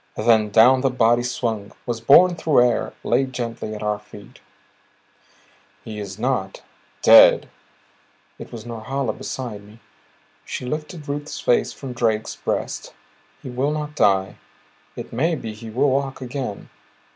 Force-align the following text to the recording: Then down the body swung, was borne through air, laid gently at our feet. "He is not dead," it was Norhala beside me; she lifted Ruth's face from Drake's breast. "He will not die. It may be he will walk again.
Then 0.17 0.49
down 0.49 0.81
the 0.81 0.89
body 0.89 1.21
swung, 1.21 1.73
was 1.85 2.01
borne 2.01 2.35
through 2.35 2.67
air, 2.67 2.93
laid 3.03 3.33
gently 3.33 3.75
at 3.75 3.83
our 3.83 3.99
feet. 3.99 4.39
"He 5.83 5.99
is 5.99 6.17
not 6.17 6.63
dead," 7.03 7.47
it 8.39 8.51
was 8.51 8.65
Norhala 8.65 9.13
beside 9.13 9.61
me; 9.63 9.79
she 10.43 10.65
lifted 10.65 11.07
Ruth's 11.07 11.39
face 11.39 11.71
from 11.71 11.93
Drake's 11.93 12.35
breast. 12.35 12.95
"He 13.43 13.51
will 13.51 13.69
not 13.69 13.95
die. 13.95 14.37
It 14.95 15.13
may 15.13 15.35
be 15.35 15.53
he 15.53 15.69
will 15.69 15.91
walk 15.91 16.19
again. 16.19 16.69